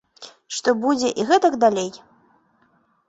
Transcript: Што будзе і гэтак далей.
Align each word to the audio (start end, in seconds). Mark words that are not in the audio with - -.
Што 0.59 0.73
будзе 0.87 1.11
і 1.23 1.27
гэтак 1.33 1.61
далей. 1.67 1.89